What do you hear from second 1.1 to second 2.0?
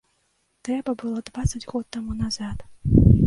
дваццаць год